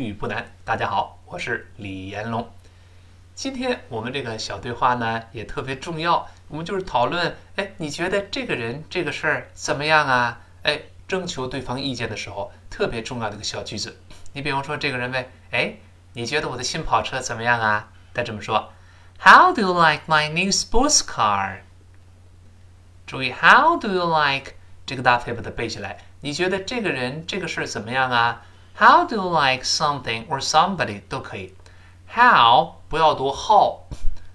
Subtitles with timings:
[0.00, 0.50] 语不难。
[0.64, 2.50] 大家好，我是李延龙。
[3.34, 10.40] 今天我们这个小对话呢也特别重要，我们就是讨论，哎，你觉得这个人这个事儿怎么样啊？
[10.62, 13.98] 哎，征求对方意见的时候特别重要的一个小句子。
[14.32, 15.74] 你比方说这个人问，哎，
[16.14, 17.90] 你觉得我的新跑车怎么样啊？
[18.14, 18.72] 他这么说
[19.20, 21.60] ：How do you like my new sports car？
[23.06, 24.54] 注意，How do you like
[24.86, 25.98] 这个搭配把它背起来。
[26.20, 28.42] 你觉得这个人这个事儿怎么样啊
[28.80, 31.54] ？How do you like something or somebody 都可以。
[32.10, 33.80] How 不要读 how，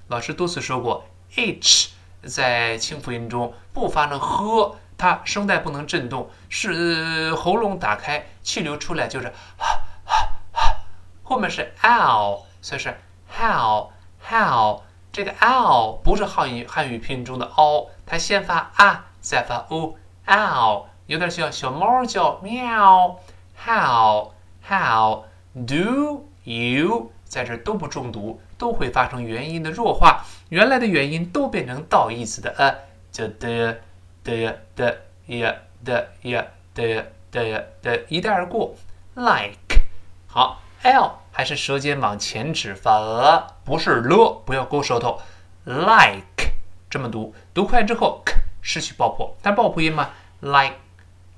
[0.08, 1.04] 老师多次说过
[1.36, 1.90] ，h
[2.28, 10.78] 在清辅音中不发成 h，它声带不能震动，是喉咙打开，气流出来就是哈哈哈。
[11.24, 12.96] 后面是 l，所以是
[13.28, 13.90] how
[14.24, 14.84] how。
[15.12, 23.20] 这个 l 不是汉语汉语拼音中的 o，它先发啊，再发 u，l 有点像小猫叫喵。
[23.58, 24.34] How
[24.68, 25.26] how
[25.68, 32.76] do you 在这都不重读，都会发生元音的弱化，原来的元音都变成倒义词的呃，
[33.12, 33.82] 就的
[34.24, 38.76] 的的呀的呀的的的一带而过。
[39.16, 39.82] Like
[40.28, 45.20] 好，l 还是舌尖往前指发呃，不是了，不要勾舌头。
[45.64, 46.54] Like
[46.90, 50.76] 这么读，读快之后 k 失去爆破，但爆破音嘛？Like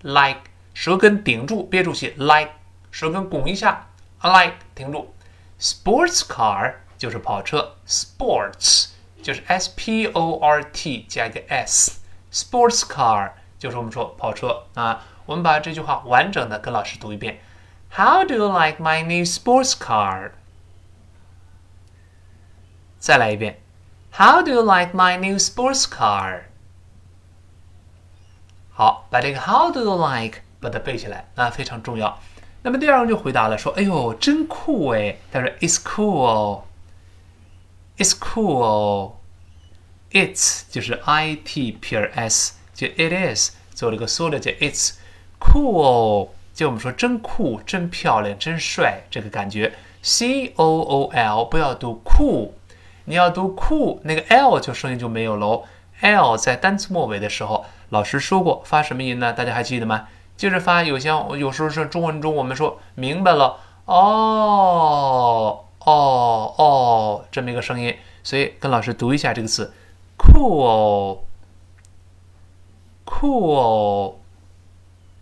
[0.01, 0.41] like
[0.73, 2.51] 舌根顶住，憋住气，like
[2.96, 3.88] 舌根拱一下，
[4.22, 5.14] like 停住。
[5.60, 8.88] Sports car 就是跑车，sports
[9.22, 15.04] 就是 s p o r t 加一个 s，sports car 就是我们说跑车啊。
[15.24, 17.40] 我们把这句话完整的跟老师读一遍：
[17.92, 20.32] How do you like my new sports car？
[22.98, 23.60] 再来一遍：
[24.12, 26.42] How do you like my new sports car？
[28.72, 32.18] 好，把这个 How do you like 把它背起来啊，非常重要。
[32.67, 44.95] 那么第二个就回答了，说：“哎呦，真酷哎！”他说：“It's cool，It's cool，It's 就是 I T 撇 S，就 It is 做了个缩略，叫 It's
[45.39, 49.71] cool，就我们说真酷、真漂亮、真帅这个感觉。
[50.01, 52.53] C O O L 不要读酷，
[53.05, 55.63] 你要读酷，那个 L 就声音就没有喽。
[56.01, 59.31] L 在单词末尾的时候，老师说过发什么音呢？
[59.31, 60.09] 大家还记得吗？
[60.37, 69.73] 就是发有像有时候是中文中我们说明白了哦哦哦这么一个声音，所以跟老师读一下这个词
[70.17, 71.19] ，cool
[73.05, 74.13] cool，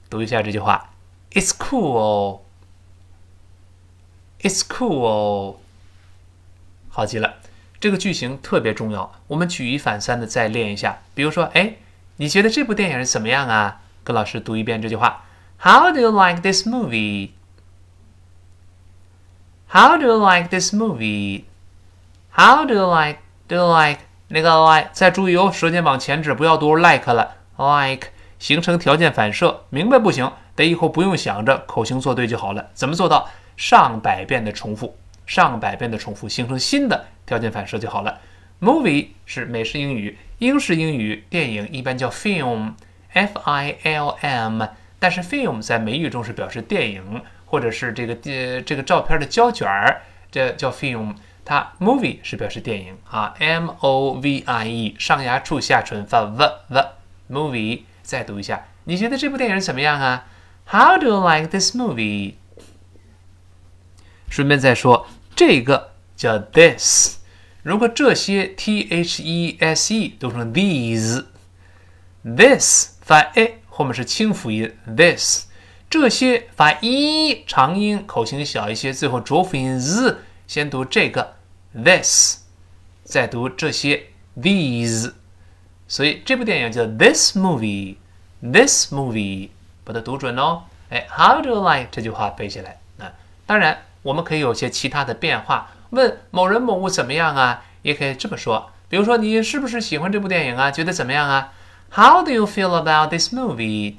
[0.09, 0.90] 读一下这句话
[1.32, 2.42] ，it's cool
[4.42, 5.56] it's cool，
[6.90, 7.36] 好极了，
[7.80, 11.76] 这个句型特别重要，我们举一反三的再练一下，比如说，哎，
[12.18, 13.82] 你觉得这部电影是怎么样啊？
[14.05, 15.25] 跟老师读一遍这句话
[15.59, 17.31] ：How do you like this movie?
[19.67, 21.43] How do you like this movie?
[22.31, 23.19] How do you like?
[23.49, 23.99] Do you like
[24.29, 24.91] 那个 like？
[24.93, 27.35] 再注意哦，舌尖往前指，不要读 like 了。
[27.57, 32.69] Like 形成条件反射，明白不行，得以后不用想着，口型做对就好了。
[32.73, 33.27] 怎么做到？
[33.57, 38.19] 上百遍的重复，上百遍的重复，形成新的条件反射就好了。
[38.59, 42.73] Movie 是美式英语，英式英语电影一般叫 film。
[43.16, 44.62] F I L M，
[45.00, 51.16] 但是 film 在美语中是表示电影或者是这个呃这个照片的胶卷儿，这叫 film。
[51.48, 56.84] 它 movie 是表示电影啊，M O V I E，上牙处下唇发 v v
[57.30, 57.84] movie。
[58.02, 60.26] 再读一下，你觉得这部电影怎么样啊
[60.68, 62.34] ？How do you like this movie？
[64.28, 67.20] 顺便再说，这个叫 this。
[67.62, 71.26] 如果这些 T H E S E 读成 these，this。
[73.05, 75.45] 发 a 后面是清辅音，this
[75.88, 80.17] 这些发 e 长音，口型小一些，最后浊辅音 z，
[80.47, 81.35] 先读这个
[81.72, 82.40] this，
[83.03, 85.13] 再读这些 these，
[85.87, 89.49] 所以这部电影叫 this movie，this movie，
[89.84, 90.63] 把它读准哦。
[90.90, 93.13] 哎，How do you like 这句话背起来啊？
[93.46, 97.63] 当然，我们可以有些其他的变化，问某人某物怎么样啊？
[97.84, 100.72] 也可以这么说，比如说你是不是喜欢这部电影啊？
[100.72, 101.53] 觉得怎么样啊
[101.96, 103.96] ？How do you feel about this movie?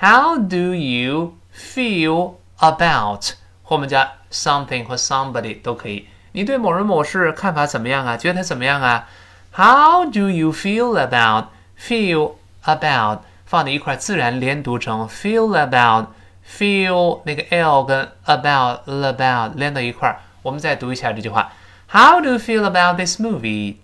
[0.00, 6.08] How do you feel about 后面加 something 或 somebody 都可以。
[6.32, 8.16] 你对某人某事看法怎么样啊？
[8.16, 9.06] 觉得他怎么样啊
[9.54, 11.48] ？How do you feel about
[11.78, 16.06] feel about 放在一块，自然连读成 feel about
[16.48, 20.18] feel 那个 l 跟 about about 连到一块。
[20.40, 21.52] 我们再读一下这句话
[21.90, 23.76] ：How do you feel about this movie?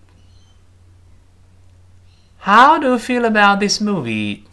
[2.42, 4.44] How do you feel about this movie?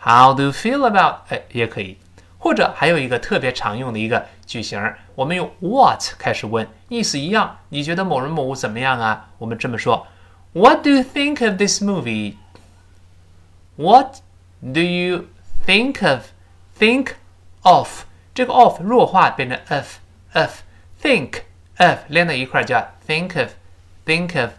[0.00, 1.98] How do you feel about 哎，也可以，
[2.38, 7.58] 或者还有一个特别常用的一个句型，我们用 what 开始问，意思一样。
[7.68, 9.28] 你觉得某人某物怎么样啊？
[9.38, 10.06] 我们这么说：
[10.52, 12.34] What do you think of this movie?
[13.76, 14.16] What
[14.60, 15.26] do you
[15.66, 16.26] think of?
[16.78, 17.12] Think
[17.62, 18.04] of
[18.34, 19.98] 这个 of 弱化变成 of
[20.32, 20.62] of
[21.02, 21.42] think
[21.76, 23.50] of 连在一块叫 think of
[24.06, 24.52] think of。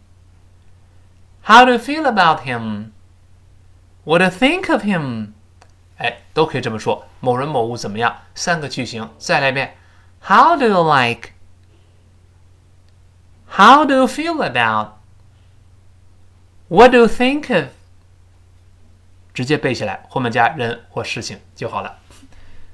[1.42, 2.90] How do you feel about him?
[4.04, 5.30] What do you think of him?
[5.98, 7.08] 哎，都可以这么说。
[7.18, 8.18] 某人某物怎么样？
[8.36, 9.74] 三个句型，再来一遍。
[10.22, 11.30] How do you like?
[13.48, 14.90] How do you feel about?
[16.68, 17.70] What do you think of?
[19.36, 21.98] 直接背下来，后面加人或事情就好了。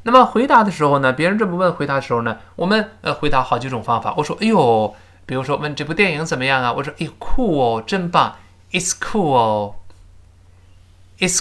[0.05, 4.15] 那么回答的时候呢，别人这么问回答的时候呢，我们呃回答好几种方法。
[4.17, 4.95] 我说，哎呦。
[5.25, 6.73] 比如说问这部电影怎么样啊？
[6.73, 8.39] 我说哎酷哦，真棒
[8.73, 9.77] ，It's cool，It's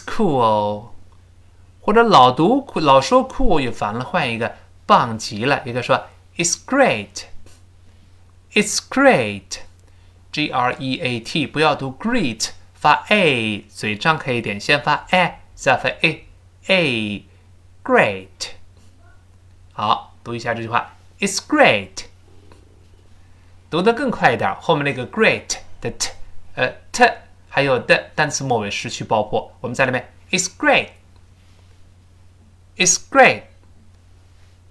[0.06, 0.90] cool。
[1.82, 4.54] 或者老读老说 “cool” 也烦了，换一个
[4.86, 5.64] 棒极了。
[5.66, 6.04] 一个说
[6.38, 12.50] It's great，It's great，G R E A T，不要读 great，
[12.82, 15.88] 发 a，嘴张开一点，先发 a，再发
[16.68, 17.28] a，a，great。
[19.72, 22.06] 好，读一下这句话，It's great。
[23.70, 26.10] 读得更快一点，后面那个 great 的 t，
[26.56, 27.08] 呃 t
[27.48, 29.56] 还有的单词末尾失去爆破。
[29.62, 30.90] 我们再来一遍，It's great，It's
[33.12, 33.44] great。